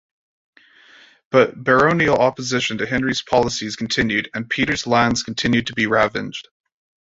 [1.29, 6.47] But baronial opposition to Henry's policies continued, and Peter's lands continued to be ravaged.